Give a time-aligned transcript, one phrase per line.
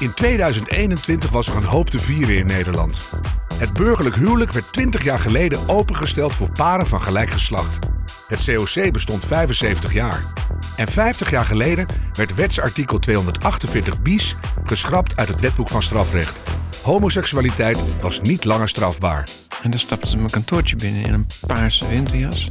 [0.00, 3.00] In 2021 was er een hoop te vieren in Nederland.
[3.54, 7.78] Het burgerlijk huwelijk werd 20 jaar geleden opengesteld voor paren van gelijk geslacht.
[8.28, 10.24] Het COC bestond 75 jaar.
[10.76, 16.40] En 50 jaar geleden werd wetsartikel 248 bis geschrapt uit het wetboek van strafrecht.
[16.82, 19.28] Homoseksualiteit was niet langer strafbaar.
[19.62, 22.50] En dan stapte ze mijn kantoortje binnen in een paarse winterjas.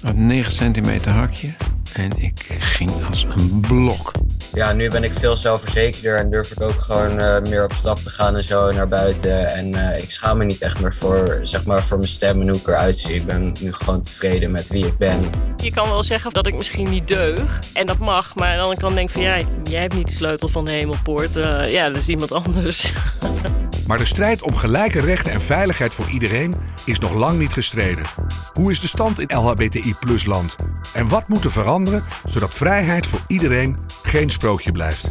[0.00, 1.54] Een 9 centimeter hakje.
[1.92, 4.12] En ik ging als een blok.
[4.54, 7.98] Ja, nu ben ik veel zelfverzekerder en durf ik ook gewoon uh, meer op stap
[7.98, 9.54] te gaan en zo naar buiten.
[9.54, 12.48] En uh, ik schaam me niet echt meer voor, zeg maar, voor mijn stem en
[12.48, 13.14] hoe ik eruit zie.
[13.14, 15.20] Ik ben nu gewoon tevreden met wie ik ben.
[15.56, 17.60] Je kan wel zeggen dat ik misschien niet deug.
[17.72, 20.48] En dat mag, maar dan kan ik denken van ja, jij hebt niet de sleutel
[20.48, 21.36] van de hemelpoort.
[21.36, 22.92] Uh, ja, dat is iemand anders.
[23.90, 28.04] Maar de strijd om gelijke rechten en veiligheid voor iedereen is nog lang niet gestreden.
[28.52, 30.56] Hoe is de stand in LHBTI-land?
[30.92, 33.78] En wat moet er veranderen zodat vrijheid voor iedereen
[34.10, 35.10] geen sprookje blijft?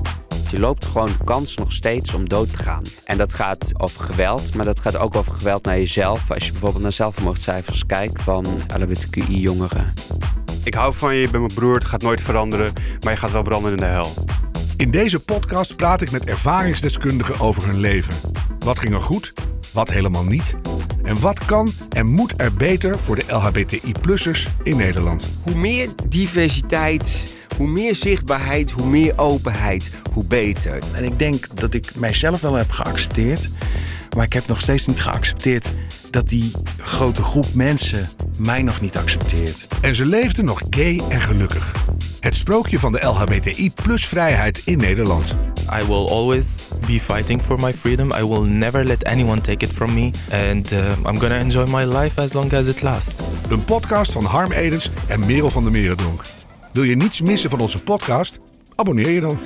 [0.51, 2.83] Je loopt gewoon de kans nog steeds om dood te gaan.
[3.03, 6.31] En dat gaat over geweld, maar dat gaat ook over geweld naar jezelf.
[6.31, 8.45] Als je bijvoorbeeld naar zelfmoordcijfers kijkt van
[8.77, 9.93] LHBTQI-jongeren.
[10.63, 13.31] Ik hou van je, je bent mijn broer, het gaat nooit veranderen, maar je gaat
[13.31, 14.13] wel branden in de hel.
[14.77, 18.15] In deze podcast praat ik met ervaringsdeskundigen over hun leven.
[18.59, 19.33] Wat ging er goed?
[19.73, 20.55] Wat helemaal niet?
[21.03, 25.29] En wat kan en moet er beter voor de LHBTI-plussers in Nederland?
[25.41, 30.79] Hoe meer diversiteit, hoe meer zichtbaarheid, hoe meer openheid, hoe beter.
[30.93, 33.49] En ik denk dat ik mijzelf wel heb geaccepteerd.
[34.15, 35.67] Maar ik heb nog steeds niet geaccepteerd
[36.09, 39.67] dat die grote groep mensen mij nog niet accepteert.
[39.81, 41.75] En ze leefden nog gay en gelukkig.
[42.19, 45.35] Het sprookje van de LHBTI plus vrijheid in Nederland.
[45.81, 46.55] I will always
[46.87, 48.11] be fighting for my freedom.
[48.11, 50.11] I will never let anyone take it from me.
[50.31, 53.21] And uh, I'm gonna enjoy my life as long as it lasts.
[53.49, 56.38] Een podcast van Harm Edens en Merel van der Merendonk.
[56.71, 58.39] Wil je niets missen van onze podcast?
[58.75, 59.39] Abonneer je dan.